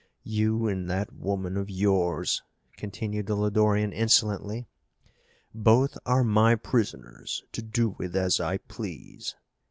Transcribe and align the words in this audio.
"You 0.23 0.67
and 0.67 0.89
that 0.89 1.13
woman 1.13 1.55
of 1.57 1.69
yours," 1.69 2.41
continued 2.75 3.27
the 3.27 3.35
Lodorian 3.35 3.93
insolently, 3.93 4.67
"both 5.53 5.95
are 6.07 6.23
my 6.23 6.55
prisoners 6.55 7.43
to 7.51 7.61
do 7.61 7.89
with 7.99 8.15
as 8.15 8.39
I 8.39 8.57
please. 8.57 9.35